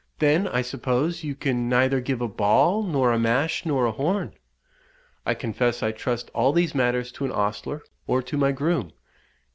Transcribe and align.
Then, 0.17 0.47
I 0.47 0.63
suppose, 0.63 1.23
you 1.23 1.35
can 1.35 1.69
neither 1.69 2.01
give 2.01 2.21
a 2.21 2.27
ball, 2.27 2.81
nor 2.81 3.13
a 3.13 3.19
mash, 3.19 3.67
nor 3.67 3.85
a 3.85 3.91
horn!" 3.91 4.33
"I 5.27 5.35
confess 5.35 5.83
I 5.83 5.91
trust 5.91 6.31
all 6.33 6.53
these 6.53 6.73
matters 6.73 7.11
to 7.11 7.25
an 7.25 7.31
ostler, 7.31 7.83
or 8.07 8.23
to 8.23 8.35
my 8.35 8.51
groom." 8.51 8.93